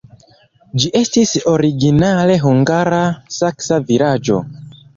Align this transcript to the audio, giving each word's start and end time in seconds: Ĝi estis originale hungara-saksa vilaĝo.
Ĝi 0.83 0.89
estis 0.99 1.33
originale 1.51 2.39
hungara-saksa 2.47 3.81
vilaĝo. 3.93 4.45